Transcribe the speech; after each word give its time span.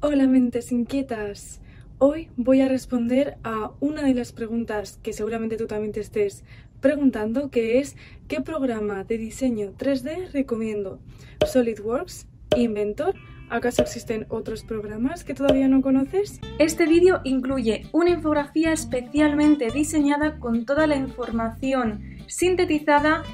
Hola 0.00 0.28
mentes 0.28 0.70
inquietas. 0.70 1.60
Hoy 1.98 2.28
voy 2.36 2.60
a 2.60 2.68
responder 2.68 3.36
a 3.42 3.72
una 3.80 4.04
de 4.04 4.14
las 4.14 4.30
preguntas 4.30 5.00
que 5.02 5.12
seguramente 5.12 5.56
tú 5.56 5.66
también 5.66 5.90
te 5.90 5.98
estés 5.98 6.44
preguntando, 6.80 7.50
que 7.50 7.80
es 7.80 7.96
¿qué 8.28 8.40
programa 8.40 9.02
de 9.02 9.18
diseño 9.18 9.74
3D 9.76 10.30
recomiendo? 10.30 11.00
¿SolidWorks? 11.44 12.28
¿Inventor? 12.56 13.16
¿Acaso 13.50 13.82
existen 13.82 14.26
otros 14.28 14.62
programas 14.62 15.24
que 15.24 15.34
todavía 15.34 15.66
no 15.66 15.82
conoces? 15.82 16.40
Este 16.60 16.86
vídeo 16.86 17.20
incluye 17.24 17.86
una 17.90 18.10
infografía 18.10 18.72
especialmente 18.72 19.72
diseñada 19.72 20.38
con 20.38 20.64
toda 20.64 20.86
la 20.86 20.94
información 20.94 22.18
sintetizada 22.28 23.24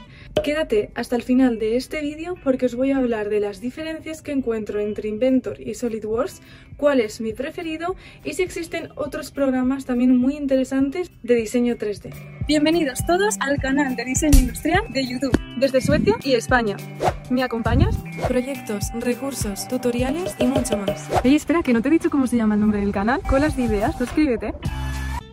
Quédate 0.43 0.91
hasta 0.95 1.17
el 1.17 1.23
final 1.23 1.59
de 1.59 1.77
este 1.77 2.01
vídeo 2.01 2.35
porque 2.43 2.67
os 2.67 2.75
voy 2.75 2.91
a 2.91 2.99
hablar 2.99 3.31
de 3.31 3.41
las 3.41 3.61
diferencias 3.61 4.21
que 4.21 4.33
encuentro 4.33 4.81
entre 4.81 5.09
Inventor 5.09 5.61
y 5.61 5.75
SolidWorks, 5.75 6.43
cuál 6.77 7.01
es 7.01 7.21
mi 7.21 7.33
preferido 7.33 7.95
y 8.25 8.35
si 8.35 8.43
existen 8.43 8.91
otros 8.97 9.31
programas 9.31 9.87
también 9.87 10.17
muy 10.17 10.37
interesantes 10.37 11.11
de 11.23 11.35
diseño 11.35 11.77
3D. 11.77 12.13
Bienvenidos 12.47 13.07
todos 13.07 13.37
al 13.41 13.59
canal 13.59 13.97
de 13.97 14.05
diseño 14.05 14.39
industrial 14.39 14.83
de 14.93 15.07
YouTube 15.07 15.39
desde 15.57 15.81
Suecia 15.81 16.17
y 16.23 16.35
España. 16.35 16.77
¿Me 17.31 17.43
acompañas? 17.43 17.97
Proyectos, 18.29 18.91
recursos, 19.01 19.67
tutoriales 19.69 20.35
y 20.39 20.47
mucho 20.47 20.77
más. 20.77 21.09
Oye, 21.25 21.37
espera, 21.37 21.63
que 21.63 21.73
no 21.73 21.81
te 21.81 21.89
he 21.89 21.93
dicho 21.93 22.11
cómo 22.11 22.27
se 22.27 22.37
llama 22.37 22.55
el 22.55 22.61
nombre 22.61 22.81
del 22.81 22.93
canal. 22.93 23.23
Colas 23.23 23.57
de 23.57 23.63
ideas, 23.63 23.97
suscríbete. 23.97 24.53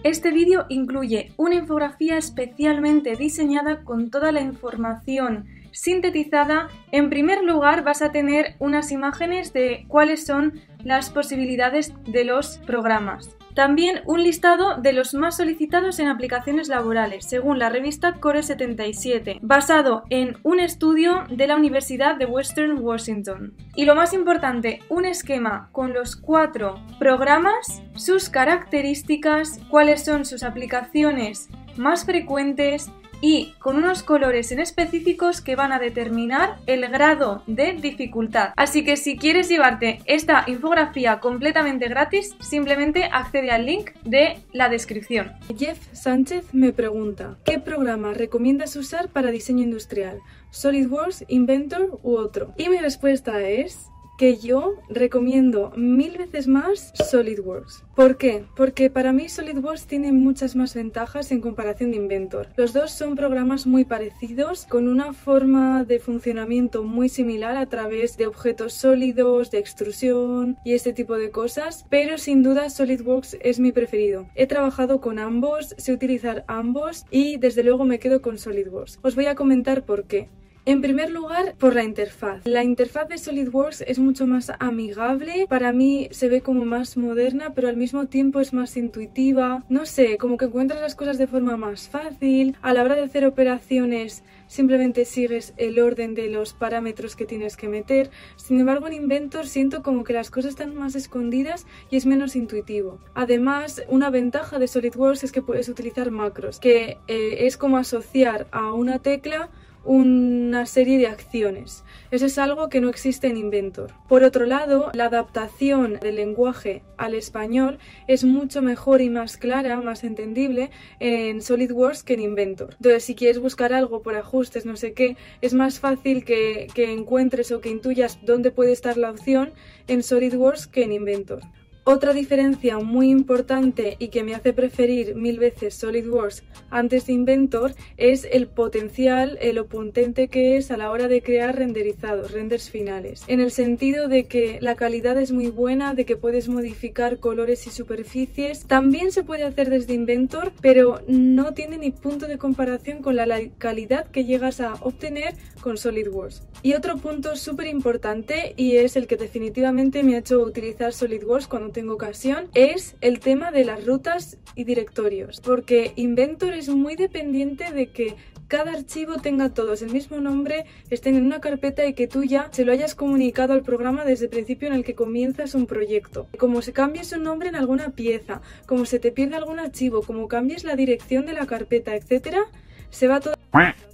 Este 0.03 0.31
vídeo 0.31 0.65
incluye 0.69 1.31
una 1.37 1.53
infografía 1.53 2.17
especialmente 2.17 3.15
diseñada 3.15 3.83
con 3.83 4.09
toda 4.09 4.31
la 4.31 4.41
información 4.41 5.45
sintetizada. 5.71 6.69
En 6.91 7.11
primer 7.11 7.43
lugar 7.43 7.83
vas 7.83 8.01
a 8.01 8.11
tener 8.11 8.55
unas 8.57 8.91
imágenes 8.91 9.53
de 9.53 9.85
cuáles 9.87 10.25
son 10.25 10.59
las 10.83 11.09
posibilidades 11.09 11.93
de 12.05 12.25
los 12.25 12.57
programas. 12.59 13.35
También 13.53 14.01
un 14.05 14.23
listado 14.23 14.77
de 14.77 14.93
los 14.93 15.13
más 15.13 15.37
solicitados 15.37 15.99
en 15.99 16.07
aplicaciones 16.07 16.69
laborales, 16.69 17.25
según 17.25 17.59
la 17.59 17.69
revista 17.69 18.13
Core 18.13 18.43
77, 18.43 19.39
basado 19.41 20.03
en 20.09 20.37
un 20.43 20.59
estudio 20.59 21.25
de 21.29 21.47
la 21.47 21.57
Universidad 21.57 22.15
de 22.15 22.25
Western 22.25 22.79
Washington. 22.79 23.53
Y 23.75 23.85
lo 23.85 23.95
más 23.95 24.13
importante, 24.13 24.79
un 24.89 25.05
esquema 25.05 25.69
con 25.73 25.93
los 25.93 26.15
cuatro 26.15 26.79
programas, 26.97 27.81
sus 27.95 28.29
características, 28.29 29.59
cuáles 29.69 30.05
son 30.05 30.25
sus 30.25 30.43
aplicaciones 30.43 31.49
más 31.75 32.05
frecuentes, 32.05 32.89
y 33.21 33.53
con 33.59 33.77
unos 33.77 34.03
colores 34.03 34.51
en 34.51 34.59
específicos 34.59 35.41
que 35.41 35.55
van 35.55 35.71
a 35.71 35.79
determinar 35.79 36.57
el 36.65 36.87
grado 36.89 37.43
de 37.47 37.73
dificultad. 37.73 38.49
Así 38.57 38.83
que 38.83 38.97
si 38.97 39.17
quieres 39.17 39.47
llevarte 39.47 39.99
esta 40.05 40.43
infografía 40.47 41.19
completamente 41.19 41.87
gratis, 41.87 42.35
simplemente 42.39 43.05
accede 43.05 43.51
al 43.51 43.65
link 43.65 43.91
de 44.03 44.39
la 44.51 44.69
descripción. 44.69 45.31
Jeff 45.57 45.79
Sánchez 45.93 46.53
me 46.53 46.73
pregunta, 46.73 47.37
¿qué 47.45 47.59
programa 47.59 48.13
recomiendas 48.13 48.75
usar 48.75 49.09
para 49.09 49.31
diseño 49.31 49.63
industrial? 49.63 50.19
¿SolidWorks, 50.49 51.25
Inventor 51.27 51.99
u 52.03 52.17
otro? 52.17 52.53
Y 52.57 52.69
mi 52.69 52.77
respuesta 52.77 53.41
es 53.41 53.90
que 54.21 54.37
yo 54.37 54.75
recomiendo 54.87 55.73
mil 55.75 56.15
veces 56.15 56.47
más 56.47 56.93
SolidWorks. 57.09 57.83
¿Por 57.95 58.17
qué? 58.17 58.45
Porque 58.55 58.91
para 58.91 59.13
mí 59.13 59.27
SolidWorks 59.27 59.87
tiene 59.87 60.11
muchas 60.11 60.55
más 60.55 60.75
ventajas 60.75 61.31
en 61.31 61.41
comparación 61.41 61.89
de 61.89 61.97
Inventor. 61.97 62.49
Los 62.55 62.71
dos 62.71 62.91
son 62.91 63.15
programas 63.15 63.65
muy 63.65 63.83
parecidos, 63.83 64.67
con 64.67 64.87
una 64.87 65.13
forma 65.13 65.85
de 65.85 65.97
funcionamiento 65.97 66.83
muy 66.83 67.09
similar 67.09 67.57
a 67.57 67.65
través 67.65 68.15
de 68.15 68.27
objetos 68.27 68.73
sólidos, 68.73 69.49
de 69.49 69.57
extrusión 69.57 70.55
y 70.63 70.73
este 70.73 70.93
tipo 70.93 71.17
de 71.17 71.31
cosas, 71.31 71.87
pero 71.89 72.19
sin 72.19 72.43
duda 72.43 72.69
SolidWorks 72.69 73.37
es 73.41 73.59
mi 73.59 73.71
preferido. 73.71 74.27
He 74.35 74.45
trabajado 74.45 75.01
con 75.01 75.17
ambos, 75.17 75.73
sé 75.79 75.93
utilizar 75.93 76.45
ambos 76.47 77.07
y 77.09 77.37
desde 77.37 77.63
luego 77.63 77.85
me 77.85 77.97
quedo 77.97 78.21
con 78.21 78.37
SolidWorks. 78.37 78.99
Os 79.01 79.15
voy 79.15 79.25
a 79.25 79.33
comentar 79.33 79.83
por 79.83 80.03
qué. 80.03 80.29
En 80.63 80.79
primer 80.79 81.09
lugar, 81.09 81.55
por 81.57 81.73
la 81.73 81.83
interfaz. 81.83 82.45
La 82.45 82.63
interfaz 82.63 83.07
de 83.07 83.17
SolidWorks 83.17 83.81
es 83.81 83.97
mucho 83.97 84.27
más 84.27 84.51
amigable, 84.59 85.47
para 85.49 85.73
mí 85.73 86.07
se 86.11 86.29
ve 86.29 86.41
como 86.41 86.65
más 86.65 86.97
moderna, 86.97 87.53
pero 87.55 87.67
al 87.67 87.77
mismo 87.77 88.05
tiempo 88.05 88.39
es 88.39 88.53
más 88.53 88.77
intuitiva. 88.77 89.63
No 89.69 89.87
sé, 89.87 90.19
como 90.19 90.37
que 90.37 90.45
encuentras 90.45 90.79
las 90.79 90.93
cosas 90.93 91.17
de 91.17 91.25
forma 91.25 91.57
más 91.57 91.89
fácil. 91.89 92.55
A 92.61 92.73
la 92.73 92.83
hora 92.83 92.93
de 92.93 93.01
hacer 93.01 93.25
operaciones 93.25 94.23
simplemente 94.45 95.05
sigues 95.05 95.55
el 95.57 95.79
orden 95.79 96.13
de 96.13 96.29
los 96.29 96.53
parámetros 96.53 97.15
que 97.15 97.25
tienes 97.25 97.57
que 97.57 97.67
meter. 97.67 98.11
Sin 98.35 98.59
embargo, 98.59 98.85
en 98.85 98.93
Inventor 98.93 99.47
siento 99.47 99.81
como 99.81 100.03
que 100.03 100.13
las 100.13 100.29
cosas 100.29 100.51
están 100.51 100.75
más 100.75 100.93
escondidas 100.93 101.65
y 101.89 101.97
es 101.97 102.05
menos 102.05 102.35
intuitivo. 102.35 102.99
Además, 103.15 103.81
una 103.87 104.11
ventaja 104.11 104.59
de 104.59 104.67
SolidWorks 104.67 105.23
es 105.23 105.31
que 105.31 105.41
puedes 105.41 105.69
utilizar 105.69 106.11
macros, 106.11 106.59
que 106.59 106.99
eh, 107.07 107.47
es 107.47 107.57
como 107.57 107.77
asociar 107.77 108.45
a 108.51 108.73
una 108.73 108.99
tecla 108.99 109.49
una 109.83 110.65
serie 110.65 110.97
de 110.97 111.07
acciones. 111.07 111.83
Eso 112.11 112.25
es 112.25 112.37
algo 112.37 112.69
que 112.69 112.81
no 112.81 112.89
existe 112.89 113.27
en 113.27 113.37
Inventor. 113.37 113.93
Por 114.07 114.23
otro 114.23 114.45
lado, 114.45 114.91
la 114.93 115.05
adaptación 115.05 115.97
del 116.01 116.17
lenguaje 116.17 116.83
al 116.97 117.15
español 117.15 117.79
es 118.07 118.23
mucho 118.23 118.61
mejor 118.61 119.01
y 119.01 119.09
más 119.09 119.37
clara, 119.37 119.79
más 119.81 120.03
entendible 120.03 120.71
en 120.99 121.41
SolidWorks 121.41 122.03
que 122.03 122.13
en 122.13 122.21
Inventor. 122.21 122.71
Entonces, 122.73 123.03
si 123.03 123.15
quieres 123.15 123.39
buscar 123.39 123.73
algo 123.73 124.01
por 124.01 124.15
ajustes, 124.15 124.65
no 124.65 124.75
sé 124.75 124.93
qué, 124.93 125.17
es 125.41 125.53
más 125.53 125.79
fácil 125.79 126.25
que, 126.25 126.67
que 126.73 126.91
encuentres 126.91 127.51
o 127.51 127.61
que 127.61 127.69
intuyas 127.69 128.19
dónde 128.23 128.51
puede 128.51 128.73
estar 128.73 128.97
la 128.97 129.11
opción 129.11 129.53
en 129.87 130.03
SolidWorks 130.03 130.67
que 130.67 130.83
en 130.83 130.93
Inventor. 130.93 131.41
Otra 131.83 132.13
diferencia 132.13 132.77
muy 132.77 133.09
importante 133.09 133.95
y 133.97 134.09
que 134.09 134.23
me 134.23 134.35
hace 134.35 134.53
preferir 134.53 135.15
mil 135.15 135.39
veces 135.39 135.73
SolidWorks 135.73 136.43
antes 136.69 137.07
de 137.07 137.13
Inventor 137.13 137.73
es 137.97 138.27
el 138.31 138.45
potencial, 138.45 139.39
lo 139.53 139.65
potente 139.65 140.27
que 140.27 140.57
es 140.57 140.69
a 140.69 140.77
la 140.77 140.91
hora 140.91 141.07
de 141.07 141.23
crear 141.23 141.55
renderizados, 141.55 142.33
renders 142.33 142.69
finales. 142.69 143.23
En 143.27 143.39
el 143.39 143.49
sentido 143.49 144.07
de 144.09 144.25
que 144.25 144.59
la 144.61 144.75
calidad 144.75 145.19
es 145.19 145.31
muy 145.31 145.47
buena, 145.47 145.95
de 145.95 146.05
que 146.05 146.17
puedes 146.17 146.49
modificar 146.49 147.17
colores 147.17 147.65
y 147.65 147.71
superficies. 147.71 148.67
También 148.67 149.11
se 149.11 149.23
puede 149.23 149.43
hacer 149.43 149.71
desde 149.71 149.95
Inventor, 149.95 150.51
pero 150.61 151.01
no 151.07 151.55
tiene 151.55 151.79
ni 151.79 151.89
punto 151.89 152.27
de 152.27 152.37
comparación 152.37 153.01
con 153.01 153.15
la 153.15 153.25
calidad 153.57 154.05
que 154.05 154.25
llegas 154.25 154.61
a 154.61 154.75
obtener 154.81 155.33
con 155.61 155.77
SolidWorks. 155.77 156.43
Y 156.61 156.75
otro 156.75 156.97
punto 156.97 157.35
súper 157.35 157.65
importante 157.65 158.53
y 158.55 158.75
es 158.75 158.95
el 158.95 159.07
que 159.07 159.17
definitivamente 159.17 160.03
me 160.03 160.13
ha 160.13 160.19
hecho 160.19 160.41
utilizar 160.41 160.93
SolidWorks 160.93 161.47
cuando 161.47 161.70
tengo 161.71 161.93
ocasión, 161.93 162.49
es 162.53 162.95
el 163.01 163.19
tema 163.19 163.51
de 163.51 163.65
las 163.65 163.85
rutas 163.85 164.37
y 164.55 164.63
directorios, 164.63 165.41
porque 165.41 165.93
Inventor 165.95 166.53
es 166.53 166.69
muy 166.69 166.95
dependiente 166.95 167.71
de 167.71 167.91
que 167.91 168.15
cada 168.47 168.73
archivo 168.73 169.15
tenga 169.15 169.53
todos 169.53 169.81
el 169.81 169.93
mismo 169.93 170.19
nombre, 170.19 170.65
estén 170.89 171.15
en 171.15 171.25
una 171.25 171.39
carpeta 171.39 171.85
y 171.85 171.93
que 171.93 172.07
tú 172.07 172.23
ya 172.23 172.49
se 172.51 172.65
lo 172.65 172.73
hayas 172.73 172.95
comunicado 172.95 173.53
al 173.53 173.63
programa 173.63 174.03
desde 174.03 174.25
el 174.25 174.29
principio 174.29 174.67
en 174.67 174.73
el 174.73 174.83
que 174.83 174.93
comienzas 174.93 175.55
un 175.55 175.67
proyecto. 175.67 176.27
Como 176.37 176.61
se 176.61 176.73
cambie 176.73 177.05
su 177.05 177.17
nombre 177.17 177.47
en 177.47 177.55
alguna 177.55 177.91
pieza, 177.91 178.41
como 178.65 178.83
se 178.85 178.99
te 178.99 179.13
pierde 179.13 179.37
algún 179.37 179.59
archivo, 179.59 180.01
como 180.01 180.27
cambies 180.27 180.65
la 180.65 180.75
dirección 180.75 181.25
de 181.25 181.31
la 181.31 181.45
carpeta, 181.45 181.95
etcétera, 181.95 182.43
se 182.89 183.07
va 183.07 183.21
todo. 183.21 183.35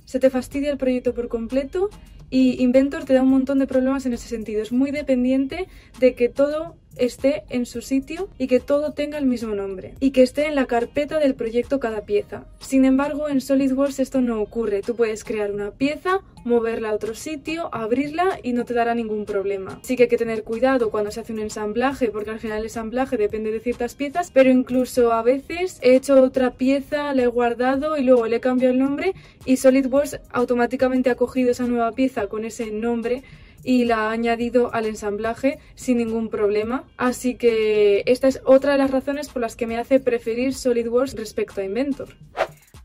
Se 0.06 0.20
te 0.20 0.32
fastidia 0.32 0.72
el 0.72 0.78
proyecto 0.78 1.14
por 1.14 1.28
completo 1.28 1.90
y 2.30 2.62
Inventor 2.64 3.06
te 3.06 3.14
da 3.14 3.22
un 3.22 3.30
montón 3.30 3.60
de 3.60 3.68
problemas 3.68 4.06
en 4.08 4.14
ese 4.14 4.28
sentido. 4.28 4.62
Es 4.62 4.72
muy 4.72 4.90
dependiente 4.90 5.68
de 6.00 6.16
que 6.16 6.30
todo 6.30 6.76
esté 7.00 7.44
en 7.50 7.66
su 7.66 7.82
sitio 7.82 8.30
y 8.38 8.48
que 8.48 8.60
todo 8.60 8.94
tenga 8.94 9.18
el 9.18 9.26
mismo 9.26 9.56
nombre 9.56 9.94
y 10.00 10.12
que 10.12 10.24
esté 10.24 10.48
en 10.48 10.56
la 10.56 10.66
carpeta 10.66 11.20
del 11.20 11.36
proyecto 11.36 11.80
cada 11.80 12.02
pieza. 12.02 12.46
Sin 12.60 12.86
embargo, 12.86 13.30
en 13.30 13.42
SolidWorks 13.42 14.00
esto 14.00 14.22
no 14.22 14.42
ocurre. 14.42 14.82
Tú 14.82 14.96
puedes 14.96 15.24
crear 15.24 15.52
una 15.52 15.72
pieza, 15.72 16.22
moverla 16.44 16.90
a 16.90 16.94
otro 16.94 17.14
sitio, 17.14 17.70
abrirla 17.74 18.40
y 18.42 18.54
no 18.54 18.66
te 18.66 18.74
dará 18.74 18.96
ningún 18.96 19.26
problema. 19.26 19.80
Sí 19.84 19.96
que 19.96 20.04
hay 20.04 20.10
que 20.10 20.18
tener 20.18 20.44
cuidado 20.44 20.90
cuando 20.90 21.12
se 21.12 21.20
hace 21.20 21.34
un 21.34 21.40
ensamblaje 21.40 22.10
porque 22.10 22.32
al 22.32 22.40
final 22.40 22.60
el 22.60 22.66
ensamblaje 22.66 23.18
depende 23.18 23.52
de 23.52 23.60
ciertas 23.60 23.96
piezas, 23.96 24.32
pero 24.32 24.50
incluso 24.50 25.12
a 25.12 25.22
veces 25.22 25.80
he 25.82 25.96
hecho 25.96 26.22
otra 26.22 26.52
pieza, 26.52 27.14
la 27.14 27.24
he 27.24 27.28
guardado 27.28 27.98
y 27.98 28.04
luego 28.04 28.28
le 28.28 28.38
he 28.38 28.40
cambiado 28.42 28.74
el 28.74 28.80
nombre 28.80 29.14
y 29.46 29.58
SolidWorks 29.58 30.20
automáticamente 30.32 31.10
ha 31.10 31.16
cogido 31.16 31.52
esa 31.52 31.66
nueva 31.66 31.92
pieza 31.92 32.28
con 32.28 32.46
ese 32.46 32.72
nombre 32.72 33.24
y 33.68 33.84
la 33.84 34.08
ha 34.08 34.12
añadido 34.12 34.74
al 34.74 34.86
ensamblaje 34.86 35.60
sin 35.76 35.98
ningún 35.98 36.30
problema. 36.30 36.86
Así 36.96 37.36
que 37.36 38.02
esta 38.06 38.30
es 38.30 38.40
otra 38.46 38.72
de 38.72 38.78
las 38.78 38.92
razones 38.92 39.28
por 39.28 39.42
las 39.42 39.58
que 39.58 39.68
me 39.68 39.78
hace 39.78 40.00
preferir 40.00 40.54
SolidWorks 40.54 41.16
respecto 41.16 41.60
a 41.60 41.66
Inventor. 41.66 42.16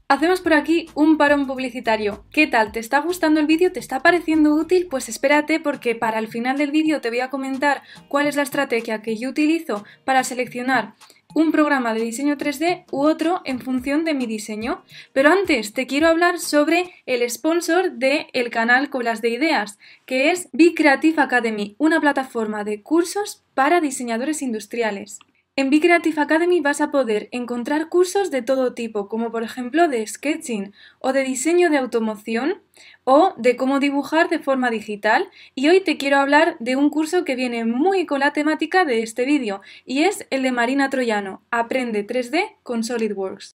Hacemos 0.08 0.40
por 0.40 0.54
aquí 0.54 0.90
un 0.94 1.18
parón 1.18 1.46
publicitario. 1.46 2.24
¿Qué 2.32 2.48
tal? 2.48 2.72
¿Te 2.72 2.80
está 2.80 2.98
gustando 2.98 3.38
el 3.38 3.46
vídeo? 3.46 3.70
¿Te 3.70 3.78
está 3.78 4.00
pareciendo 4.00 4.56
útil? 4.56 4.88
Pues 4.90 5.08
espérate 5.08 5.60
porque 5.60 5.94
para 5.94 6.18
el 6.18 6.26
final 6.26 6.58
del 6.58 6.72
vídeo 6.72 7.00
te 7.00 7.10
voy 7.10 7.20
a 7.20 7.30
comentar 7.30 7.82
cuál 8.08 8.26
es 8.26 8.34
la 8.34 8.42
estrategia 8.42 9.02
que 9.02 9.16
yo 9.16 9.30
utilizo 9.30 9.84
para 10.04 10.24
seleccionar 10.24 10.94
un 11.34 11.52
programa 11.52 11.94
de 11.94 12.00
diseño 12.00 12.36
3D 12.36 12.84
u 12.90 13.02
otro 13.02 13.42
en 13.44 13.60
función 13.60 14.04
de 14.04 14.14
mi 14.14 14.26
diseño. 14.26 14.82
Pero 15.12 15.30
antes 15.30 15.72
te 15.72 15.86
quiero 15.86 16.08
hablar 16.08 16.38
sobre 16.38 16.90
el 17.06 17.28
sponsor 17.30 17.92
del 17.92 18.26
el 18.32 18.50
canal 18.50 18.90
Colas 18.90 19.22
de 19.22 19.30
Ideas, 19.30 19.78
que 20.06 20.30
es 20.30 20.48
Be 20.52 20.74
Creative 20.74 21.20
Academy, 21.20 21.74
una 21.78 22.00
plataforma 22.00 22.64
de 22.64 22.82
cursos 22.82 23.42
para 23.54 23.80
diseñadores 23.80 24.42
industriales. 24.42 25.18
En 25.54 25.68
Be 25.68 25.80
Creative 25.80 26.18
Academy 26.18 26.62
vas 26.62 26.80
a 26.80 26.90
poder 26.90 27.28
encontrar 27.30 27.90
cursos 27.90 28.30
de 28.30 28.40
todo 28.40 28.72
tipo, 28.72 29.06
como 29.06 29.30
por 29.30 29.42
ejemplo 29.42 29.86
de 29.86 30.06
sketching 30.06 30.72
o 30.98 31.12
de 31.12 31.24
diseño 31.24 31.68
de 31.68 31.76
automoción 31.76 32.62
o 33.04 33.34
de 33.36 33.54
cómo 33.54 33.78
dibujar 33.78 34.30
de 34.30 34.38
forma 34.38 34.70
digital. 34.70 35.28
Y 35.54 35.68
hoy 35.68 35.82
te 35.82 35.98
quiero 35.98 36.16
hablar 36.16 36.56
de 36.58 36.76
un 36.76 36.88
curso 36.88 37.26
que 37.26 37.36
viene 37.36 37.66
muy 37.66 38.06
con 38.06 38.20
la 38.20 38.32
temática 38.32 38.86
de 38.86 39.02
este 39.02 39.26
vídeo 39.26 39.60
y 39.84 40.04
es 40.04 40.26
el 40.30 40.42
de 40.42 40.52
Marina 40.52 40.88
Troyano, 40.88 41.42
Aprende 41.50 42.06
3D 42.06 42.56
con 42.62 42.82
SolidWorks. 42.82 43.54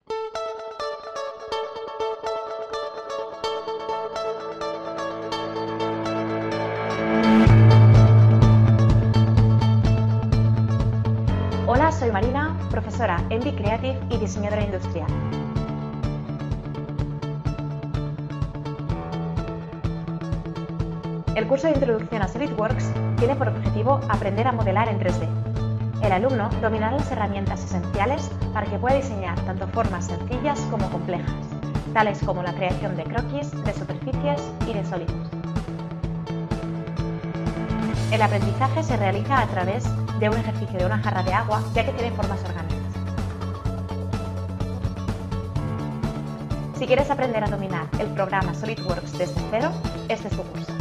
En 13.04 13.42
Creative 13.42 14.00
y 14.10 14.18
diseñadora 14.18 14.64
industrial. 14.64 15.08
El 21.36 21.46
curso 21.48 21.68
de 21.68 21.74
Introducción 21.74 22.22
a 22.22 22.30
SolidWorks 22.30 22.92
tiene 23.18 23.36
por 23.36 23.50
objetivo 23.50 24.00
aprender 24.08 24.48
a 24.48 24.54
modelar 24.54 24.88
en 24.88 25.02
3D. 25.02 25.28
El 26.02 26.14
alumno 26.14 26.50
dominará 26.62 26.96
las 26.96 27.12
herramientas 27.12 27.66
esenciales 27.66 28.32
para 28.54 28.68
que 28.68 28.80
pueda 28.80 28.96
diseñar 28.96 29.38
tanto 29.42 29.68
formas 29.68 30.06
sencillas 30.06 30.62
como 30.72 30.90
complejas, 30.90 31.34
tales 31.94 32.20
como 32.24 32.42
la 32.42 32.54
creación 32.54 32.96
de 32.96 33.04
croquis, 33.04 33.52
de 33.66 33.74
superficies 33.74 34.42
y 34.66 34.74
de 34.76 34.86
sólidos. 34.86 35.30
El 38.14 38.22
aprendizaje 38.22 38.82
se 38.82 38.96
realiza 38.96 39.42
a 39.42 39.48
través 39.48 39.84
de 40.20 40.30
un 40.30 40.38
ejercicio 40.38 40.80
de 40.80 40.86
una 40.86 41.00
jarra 41.00 41.24
de 41.24 41.34
agua, 41.34 41.62
ya 41.74 41.84
que 41.84 41.92
tiene 41.92 42.16
formas 42.16 42.40
orgánicas. 42.46 42.83
Si 46.84 46.88
quieres 46.88 47.10
aprender 47.10 47.42
a 47.42 47.48
dominar 47.48 47.88
el 47.98 48.08
programa 48.08 48.54
SolidWorks 48.54 49.18
desde 49.18 49.42
cero, 49.52 49.72
este 50.10 50.28
es 50.28 50.36
tu 50.36 50.44
curso. 50.44 50.74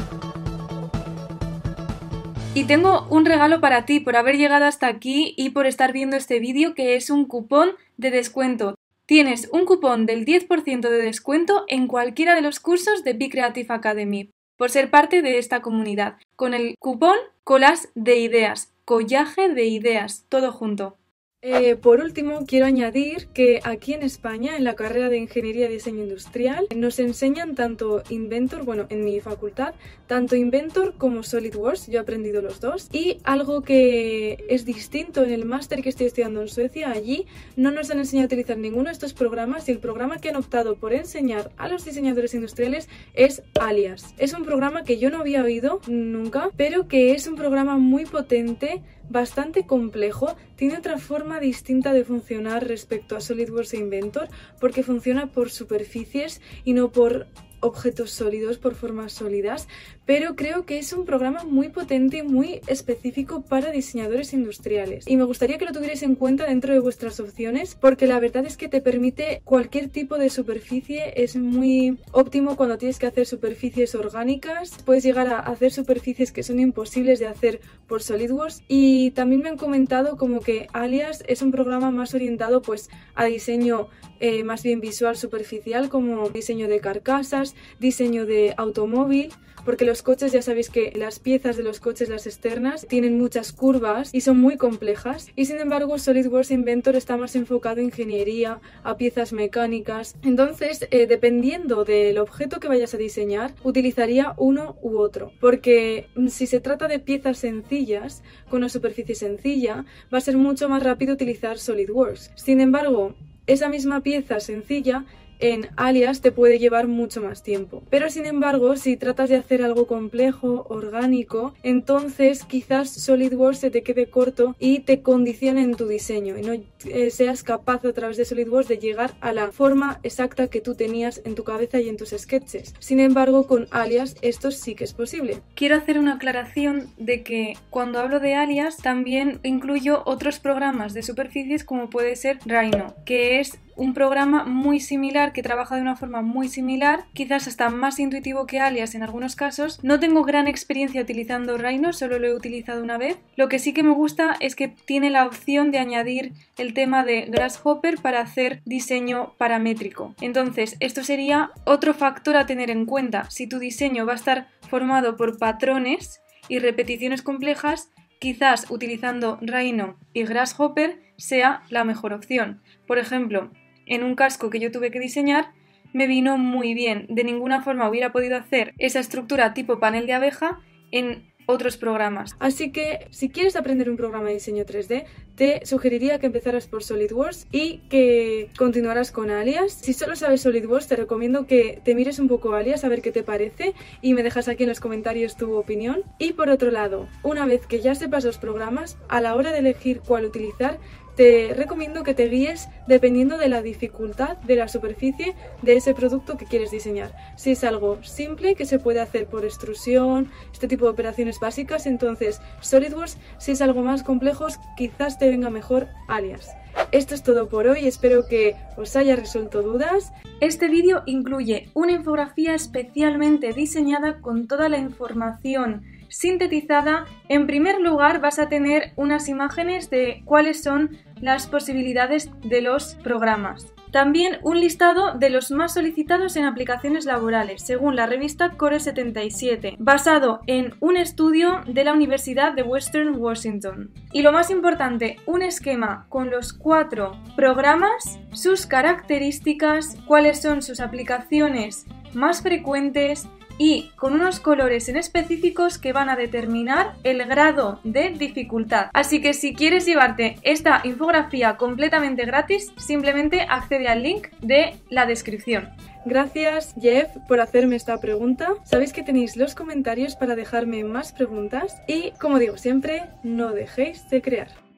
Y 2.56 2.64
tengo 2.64 3.06
un 3.08 3.24
regalo 3.24 3.60
para 3.60 3.86
ti 3.86 4.00
por 4.00 4.16
haber 4.16 4.36
llegado 4.36 4.64
hasta 4.64 4.88
aquí 4.88 5.32
y 5.36 5.50
por 5.50 5.64
estar 5.64 5.92
viendo 5.92 6.16
este 6.16 6.40
vídeo 6.40 6.74
que 6.74 6.96
es 6.96 7.08
un 7.08 7.24
cupón 7.24 7.76
de 7.98 8.10
descuento. 8.10 8.74
Tienes 9.06 9.48
un 9.52 9.64
cupón 9.64 10.04
del 10.04 10.26
10% 10.26 10.80
de 10.80 11.02
descuento 11.02 11.66
en 11.68 11.86
cualquiera 11.86 12.34
de 12.34 12.42
los 12.42 12.58
cursos 12.58 13.04
de 13.04 13.12
Be 13.12 13.30
Creative 13.30 13.72
Academy 13.72 14.28
por 14.56 14.70
ser 14.70 14.90
parte 14.90 15.22
de 15.22 15.38
esta 15.38 15.62
comunidad, 15.62 16.16
con 16.34 16.52
el 16.52 16.74
cupón 16.80 17.16
Colas 17.44 17.90
de 17.94 18.16
Ideas 18.18 18.72
collaje 18.84 19.48
de 19.48 19.64
ideas, 19.64 20.26
todo 20.28 20.52
junto. 20.52 20.96
Eh, 21.44 21.74
por 21.74 21.98
último, 21.98 22.46
quiero 22.46 22.66
añadir 22.66 23.26
que 23.34 23.58
aquí 23.64 23.94
en 23.94 24.04
España, 24.04 24.56
en 24.56 24.62
la 24.62 24.76
carrera 24.76 25.08
de 25.08 25.18
Ingeniería 25.18 25.68
y 25.68 25.72
Diseño 25.72 26.04
Industrial, 26.04 26.68
nos 26.76 27.00
enseñan 27.00 27.56
tanto 27.56 28.04
Inventor, 28.10 28.62
bueno, 28.64 28.86
en 28.90 29.04
mi 29.04 29.18
facultad, 29.18 29.74
tanto 30.06 30.36
Inventor 30.36 30.94
como 30.96 31.24
SolidWorks, 31.24 31.88
yo 31.88 31.98
he 31.98 32.00
aprendido 32.00 32.42
los 32.42 32.60
dos, 32.60 32.88
y 32.92 33.18
algo 33.24 33.62
que 33.62 34.44
es 34.48 34.64
distinto 34.64 35.24
en 35.24 35.32
el 35.32 35.44
máster 35.44 35.82
que 35.82 35.88
estoy 35.88 36.06
estudiando 36.06 36.42
en 36.42 36.48
Suecia, 36.48 36.92
allí 36.92 37.26
no 37.56 37.72
nos 37.72 37.90
han 37.90 37.98
enseñado 37.98 38.26
a 38.26 38.28
utilizar 38.28 38.56
ninguno 38.56 38.84
de 38.84 38.92
estos 38.92 39.12
programas 39.12 39.68
y 39.68 39.72
el 39.72 39.80
programa 39.80 40.18
que 40.18 40.28
han 40.28 40.36
optado 40.36 40.76
por 40.76 40.92
enseñar 40.92 41.50
a 41.56 41.66
los 41.66 41.84
diseñadores 41.84 42.34
industriales 42.34 42.88
es 43.14 43.42
Alias. 43.58 44.14
Es 44.16 44.32
un 44.32 44.44
programa 44.44 44.84
que 44.84 44.98
yo 44.98 45.10
no 45.10 45.18
había 45.18 45.42
oído 45.42 45.80
nunca, 45.88 46.50
pero 46.56 46.86
que 46.86 47.14
es 47.14 47.26
un 47.26 47.34
programa 47.34 47.78
muy 47.78 48.04
potente 48.04 48.80
bastante 49.12 49.66
complejo, 49.66 50.34
tiene 50.56 50.78
otra 50.78 50.98
forma 50.98 51.38
distinta 51.38 51.92
de 51.92 52.04
funcionar 52.04 52.66
respecto 52.66 53.14
a 53.14 53.20
SolidWorks 53.20 53.74
e 53.74 53.78
Inventor 53.78 54.28
porque 54.58 54.82
funciona 54.82 55.30
por 55.30 55.50
superficies 55.50 56.40
y 56.64 56.72
no 56.72 56.90
por 56.90 57.26
objetos 57.60 58.10
sólidos 58.10 58.58
por 58.58 58.74
formas 58.74 59.12
sólidas, 59.12 59.68
pero 60.06 60.36
creo 60.36 60.64
que 60.64 60.78
es 60.78 60.92
un 60.92 61.04
programa 61.04 61.44
muy 61.44 61.68
potente 61.68 62.22
muy 62.22 62.60
específico 62.66 63.42
para 63.42 63.70
diseñadores 63.70 64.32
industriales. 64.32 65.06
Y 65.06 65.16
me 65.16 65.24
gustaría 65.24 65.58
que 65.58 65.64
lo 65.64 65.72
tuvierais 65.72 66.02
en 66.02 66.14
cuenta 66.14 66.46
dentro 66.46 66.72
de 66.72 66.80
vuestras 66.80 67.20
opciones, 67.20 67.74
porque 67.74 68.06
la 68.06 68.20
verdad 68.20 68.44
es 68.46 68.56
que 68.56 68.68
te 68.68 68.80
permite 68.80 69.42
cualquier 69.44 69.88
tipo 69.88 70.18
de 70.18 70.30
superficie, 70.30 71.22
es 71.22 71.36
muy 71.36 71.98
óptimo 72.12 72.56
cuando 72.56 72.78
tienes 72.78 72.98
que 72.98 73.06
hacer 73.06 73.26
superficies 73.26 73.94
orgánicas, 73.94 74.76
puedes 74.84 75.04
llegar 75.04 75.28
a 75.28 75.38
hacer 75.38 75.72
superficies 75.72 76.32
que 76.32 76.42
son 76.42 76.58
imposibles 76.58 77.18
de 77.18 77.26
hacer 77.26 77.60
por 77.86 78.02
SolidWorks. 78.02 78.62
Y 78.68 79.12
también 79.12 79.42
me 79.42 79.48
han 79.48 79.56
comentado 79.56 80.16
como 80.16 80.40
que 80.40 80.68
Alias 80.72 81.22
es 81.28 81.42
un 81.42 81.50
programa 81.50 81.90
más 81.90 82.14
orientado 82.14 82.62
pues 82.62 82.90
a 83.14 83.24
diseño 83.24 83.88
eh, 84.20 84.44
más 84.44 84.62
bien 84.62 84.80
visual 84.80 85.16
superficial 85.16 85.88
como 85.88 86.28
diseño 86.28 86.68
de 86.68 86.80
carcasas, 86.80 87.56
diseño 87.80 88.24
de 88.24 88.54
automóvil, 88.56 89.30
porque 89.64 89.84
los 89.92 90.00
coches 90.00 90.32
ya 90.32 90.40
sabéis 90.40 90.70
que 90.70 90.90
las 90.96 91.18
piezas 91.18 91.58
de 91.58 91.62
los 91.62 91.78
coches, 91.78 92.08
las 92.08 92.26
externas, 92.26 92.86
tienen 92.88 93.18
muchas 93.18 93.52
curvas 93.52 94.08
y 94.14 94.22
son 94.22 94.40
muy 94.40 94.56
complejas. 94.56 95.28
Y 95.36 95.44
sin 95.44 95.58
embargo, 95.58 95.98
SolidWorks 95.98 96.50
Inventor 96.50 96.96
está 96.96 97.18
más 97.18 97.36
enfocado 97.36 97.82
a 97.82 97.84
ingeniería, 97.84 98.62
a 98.84 98.96
piezas 98.96 99.34
mecánicas. 99.34 100.16
Entonces, 100.22 100.88
eh, 100.90 101.06
dependiendo 101.06 101.84
del 101.84 102.16
objeto 102.16 102.58
que 102.58 102.68
vayas 102.68 102.94
a 102.94 102.96
diseñar, 102.96 103.54
utilizaría 103.64 104.32
uno 104.38 104.76
u 104.80 104.96
otro. 104.96 105.30
Porque 105.40 106.08
mm, 106.14 106.28
si 106.28 106.46
se 106.46 106.60
trata 106.60 106.88
de 106.88 106.98
piezas 106.98 107.36
sencillas, 107.36 108.22
con 108.48 108.60
una 108.60 108.70
superficie 108.70 109.14
sencilla, 109.14 109.84
va 110.10 110.16
a 110.16 110.22
ser 110.22 110.38
mucho 110.38 110.70
más 110.70 110.82
rápido 110.82 111.12
utilizar 111.12 111.58
SolidWorks. 111.58 112.30
Sin 112.34 112.62
embargo, 112.62 113.14
esa 113.46 113.68
misma 113.68 114.00
pieza 114.00 114.40
sencilla 114.40 115.04
en 115.42 115.68
alias 115.76 116.22
te 116.22 116.32
puede 116.32 116.58
llevar 116.58 116.88
mucho 116.88 117.20
más 117.20 117.42
tiempo. 117.42 117.82
Pero 117.90 118.08
sin 118.08 118.24
embargo, 118.24 118.76
si 118.76 118.96
tratas 118.96 119.28
de 119.28 119.36
hacer 119.36 119.62
algo 119.62 119.86
complejo, 119.86 120.64
orgánico, 120.68 121.54
entonces 121.62 122.44
quizás 122.44 122.90
SolidWorks 122.90 123.58
se 123.58 123.70
te 123.70 123.82
quede 123.82 124.06
corto 124.06 124.54
y 124.58 124.80
te 124.80 125.02
condicione 125.02 125.62
en 125.62 125.74
tu 125.74 125.86
diseño 125.86 126.38
y 126.38 126.42
no 126.42 126.52
eh, 126.52 127.10
seas 127.10 127.42
capaz 127.42 127.84
a 127.84 127.92
través 127.92 128.16
de 128.16 128.24
SolidWorks 128.24 128.68
de 128.68 128.78
llegar 128.78 129.14
a 129.20 129.32
la 129.32 129.50
forma 129.50 129.98
exacta 130.02 130.48
que 130.48 130.60
tú 130.60 130.74
tenías 130.74 131.20
en 131.24 131.34
tu 131.34 131.44
cabeza 131.44 131.80
y 131.80 131.88
en 131.88 131.96
tus 131.96 132.10
sketches. 132.10 132.74
Sin 132.78 133.00
embargo, 133.00 133.46
con 133.46 133.66
alias 133.70 134.16
esto 134.22 134.50
sí 134.52 134.74
que 134.74 134.84
es 134.84 134.92
posible. 134.92 135.42
Quiero 135.54 135.76
hacer 135.76 135.98
una 135.98 136.14
aclaración 136.14 136.88
de 136.96 137.22
que 137.22 137.54
cuando 137.70 137.98
hablo 137.98 138.20
de 138.20 138.34
alias 138.34 138.76
también 138.76 139.40
incluyo 139.42 140.02
otros 140.06 140.38
programas 140.38 140.94
de 140.94 141.02
superficies 141.02 141.64
como 141.64 141.90
puede 141.90 142.14
ser 142.14 142.38
Rhino, 142.46 142.94
que 143.04 143.40
es 143.40 143.58
un 143.76 143.94
programa 143.94 144.44
muy 144.44 144.80
similar 144.80 145.32
que 145.32 145.42
trabaja 145.42 145.76
de 145.76 145.82
una 145.82 145.96
forma 145.96 146.22
muy 146.22 146.48
similar, 146.48 147.04
quizás 147.12 147.48
hasta 147.48 147.70
más 147.70 147.98
intuitivo 147.98 148.46
que 148.46 148.60
Alias 148.60 148.94
en 148.94 149.02
algunos 149.02 149.36
casos. 149.36 149.82
No 149.82 150.00
tengo 150.00 150.24
gran 150.24 150.48
experiencia 150.48 151.02
utilizando 151.02 151.58
Rhino, 151.58 151.92
solo 151.92 152.18
lo 152.18 152.26
he 152.26 152.34
utilizado 152.34 152.82
una 152.82 152.98
vez. 152.98 153.18
Lo 153.36 153.48
que 153.48 153.58
sí 153.58 153.72
que 153.72 153.82
me 153.82 153.92
gusta 153.92 154.36
es 154.40 154.56
que 154.56 154.68
tiene 154.68 155.10
la 155.10 155.26
opción 155.26 155.70
de 155.70 155.78
añadir 155.78 156.32
el 156.58 156.74
tema 156.74 157.04
de 157.04 157.22
Grasshopper 157.22 157.98
para 158.00 158.20
hacer 158.20 158.62
diseño 158.64 159.34
paramétrico. 159.38 160.14
Entonces, 160.20 160.76
esto 160.80 161.02
sería 161.02 161.50
otro 161.64 161.94
factor 161.94 162.36
a 162.36 162.46
tener 162.46 162.70
en 162.70 162.86
cuenta. 162.86 163.30
Si 163.30 163.46
tu 163.46 163.58
diseño 163.58 164.06
va 164.06 164.12
a 164.12 164.16
estar 164.16 164.48
formado 164.68 165.16
por 165.16 165.38
patrones 165.38 166.20
y 166.48 166.58
repeticiones 166.58 167.22
complejas, 167.22 167.90
quizás 168.18 168.70
utilizando 168.70 169.38
Rhino 169.40 169.98
y 170.12 170.22
Grasshopper 170.24 171.00
sea 171.16 171.62
la 171.70 171.84
mejor 171.84 172.12
opción. 172.12 172.62
Por 172.86 172.98
ejemplo, 172.98 173.50
en 173.86 174.04
un 174.04 174.14
casco 174.14 174.50
que 174.50 174.60
yo 174.60 174.70
tuve 174.70 174.90
que 174.90 175.00
diseñar, 175.00 175.52
me 175.92 176.06
vino 176.06 176.38
muy 176.38 176.74
bien. 176.74 177.06
De 177.08 177.24
ninguna 177.24 177.62
forma 177.62 177.88
hubiera 177.88 178.12
podido 178.12 178.36
hacer 178.36 178.74
esa 178.78 179.00
estructura 179.00 179.54
tipo 179.54 179.78
panel 179.78 180.06
de 180.06 180.14
abeja 180.14 180.60
en 180.90 181.32
otros 181.46 181.76
programas. 181.76 182.36
Así 182.38 182.70
que 182.72 183.06
si 183.10 183.28
quieres 183.28 183.56
aprender 183.56 183.90
un 183.90 183.96
programa 183.96 184.28
de 184.28 184.34
diseño 184.34 184.64
3D, 184.64 185.04
te 185.34 185.64
sugeriría 185.66 186.18
que 186.18 186.26
empezaras 186.26 186.66
por 186.66 186.82
SolidWorks 186.82 187.48
y 187.50 187.78
que 187.88 188.50
continuaras 188.56 189.12
con 189.12 189.30
Alias. 189.30 189.72
Si 189.72 189.92
solo 189.92 190.14
sabes 190.16 190.42
SolidWorks, 190.42 190.88
te 190.88 190.96
recomiendo 190.96 191.46
que 191.46 191.80
te 191.84 191.94
mires 191.94 192.18
un 192.18 192.28
poco 192.28 192.54
Alias 192.54 192.84
a 192.84 192.88
ver 192.88 193.02
qué 193.02 193.12
te 193.12 193.22
parece 193.22 193.74
y 194.00 194.14
me 194.14 194.22
dejas 194.22 194.48
aquí 194.48 194.64
en 194.64 194.68
los 194.68 194.80
comentarios 194.80 195.36
tu 195.36 195.54
opinión. 195.54 196.02
Y 196.18 196.34
por 196.34 196.48
otro 196.48 196.70
lado, 196.70 197.08
una 197.22 197.46
vez 197.46 197.66
que 197.66 197.80
ya 197.80 197.94
sepas 197.94 198.24
los 198.24 198.38
programas, 198.38 198.98
a 199.08 199.20
la 199.20 199.34
hora 199.34 199.52
de 199.52 199.58
elegir 199.58 200.00
cuál 200.00 200.24
utilizar, 200.24 200.78
te 201.16 201.52
recomiendo 201.54 202.02
que 202.02 202.14
te 202.14 202.28
guíes 202.28 202.68
dependiendo 202.86 203.38
de 203.38 203.48
la 203.48 203.62
dificultad 203.62 204.36
de 204.38 204.56
la 204.56 204.68
superficie 204.68 205.34
de 205.62 205.76
ese 205.76 205.94
producto 205.94 206.36
que 206.36 206.46
quieres 206.46 206.70
diseñar. 206.70 207.14
Si 207.36 207.52
es 207.52 207.64
algo 207.64 208.02
simple 208.02 208.54
que 208.54 208.66
se 208.66 208.78
puede 208.78 209.00
hacer 209.00 209.26
por 209.26 209.44
extrusión, 209.44 210.30
este 210.52 210.68
tipo 210.68 210.86
de 210.86 210.92
operaciones 210.92 211.38
básicas, 211.40 211.86
entonces 211.86 212.40
SolidWorks. 212.60 213.18
Si 213.38 213.52
es 213.52 213.62
algo 213.62 213.82
más 213.82 214.02
complejo, 214.02 214.46
quizás 214.76 215.18
te 215.18 215.28
venga 215.28 215.50
mejor 215.50 215.88
alias. 216.08 216.56
Esto 216.90 217.14
es 217.14 217.22
todo 217.22 217.48
por 217.48 217.66
hoy, 217.66 217.86
espero 217.86 218.26
que 218.26 218.56
os 218.76 218.96
haya 218.96 219.16
resuelto 219.16 219.62
dudas. 219.62 220.12
Este 220.40 220.68
vídeo 220.68 221.02
incluye 221.06 221.68
una 221.74 221.92
infografía 221.92 222.54
especialmente 222.54 223.52
diseñada 223.52 224.20
con 224.20 224.46
toda 224.46 224.68
la 224.68 224.78
información 224.78 225.84
sintetizada. 226.12 227.06
En 227.28 227.46
primer 227.46 227.80
lugar 227.80 228.20
vas 228.20 228.38
a 228.38 228.48
tener 228.48 228.92
unas 228.96 229.28
imágenes 229.28 229.90
de 229.90 230.22
cuáles 230.24 230.62
son 230.62 230.98
las 231.20 231.46
posibilidades 231.46 232.30
de 232.44 232.60
los 232.60 232.94
programas. 232.96 233.72
También 233.92 234.38
un 234.42 234.58
listado 234.58 235.18
de 235.18 235.28
los 235.28 235.50
más 235.50 235.74
solicitados 235.74 236.36
en 236.36 236.46
aplicaciones 236.46 237.04
laborales, 237.04 237.62
según 237.62 237.94
la 237.94 238.06
revista 238.06 238.52
Core 238.56 238.80
77, 238.80 239.76
basado 239.78 240.40
en 240.46 240.74
un 240.80 240.96
estudio 240.96 241.60
de 241.66 241.84
la 241.84 241.92
Universidad 241.92 242.54
de 242.54 242.62
Western 242.62 243.14
Washington. 243.16 243.90
Y 244.10 244.22
lo 244.22 244.32
más 244.32 244.50
importante, 244.50 245.18
un 245.26 245.42
esquema 245.42 246.06
con 246.08 246.30
los 246.30 246.54
cuatro 246.54 247.18
programas, 247.36 248.18
sus 248.32 248.66
características, 248.66 249.98
cuáles 250.06 250.40
son 250.40 250.62
sus 250.62 250.80
aplicaciones 250.80 251.84
más 252.14 252.42
frecuentes, 252.42 253.28
y 253.58 253.90
con 253.96 254.14
unos 254.14 254.40
colores 254.40 254.88
en 254.88 254.96
específicos 254.96 255.78
que 255.78 255.92
van 255.92 256.08
a 256.08 256.16
determinar 256.16 256.94
el 257.04 257.24
grado 257.26 257.80
de 257.84 258.10
dificultad. 258.10 258.86
Así 258.92 259.20
que 259.20 259.34
si 259.34 259.54
quieres 259.54 259.86
llevarte 259.86 260.36
esta 260.42 260.80
infografía 260.84 261.56
completamente 261.56 262.24
gratis, 262.24 262.72
simplemente 262.76 263.46
accede 263.48 263.88
al 263.88 264.02
link 264.02 264.28
de 264.40 264.76
la 264.90 265.06
descripción. 265.06 265.70
Gracias 266.04 266.74
Jeff 266.80 267.16
por 267.28 267.40
hacerme 267.40 267.76
esta 267.76 267.98
pregunta. 267.98 268.54
Sabéis 268.64 268.92
que 268.92 269.02
tenéis 269.02 269.36
los 269.36 269.54
comentarios 269.54 270.16
para 270.16 270.34
dejarme 270.34 270.82
más 270.84 271.12
preguntas 271.12 271.80
y 271.86 272.10
como 272.20 272.38
digo 272.38 272.58
siempre, 272.58 273.04
no 273.22 273.52
dejéis 273.52 274.08
de 274.10 274.20
crear. 274.20 274.71